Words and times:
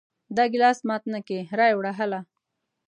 دا 0.35 0.43
ګلاس 0.53 0.79
مات 0.87 1.03
نه 1.13 1.19
کې 1.27 1.37
را 1.57 1.65
یې 1.69 1.75
وړه 1.77 1.91
هله! 1.99 2.19